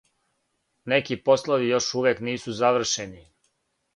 [0.93, 3.23] Неки послови још увек нису завршени.